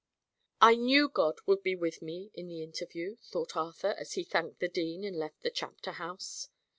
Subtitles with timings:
[0.59, 4.59] "I knew God would be with me in the interview!" thought Arthur, as he thanked
[4.59, 6.49] the dean and left the Chapter House.